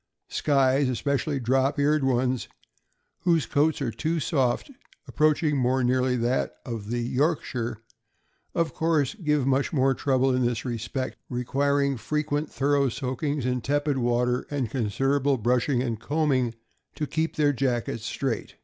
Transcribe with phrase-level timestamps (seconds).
[0.31, 2.47] Skyes, especially drop eared ones,
[3.19, 4.71] whose coats are too soft,
[5.07, 7.83] approaching more nearly that of the Yorkshire,
[8.55, 13.99] of course give much more trouble in this respect, requiring frequent thorough soakings in tepid
[13.99, 16.55] water, and considerable brushing and combing,
[16.95, 18.55] to keep their jackets straight.